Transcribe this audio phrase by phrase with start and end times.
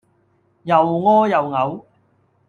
[0.63, 1.83] 又屙又嘔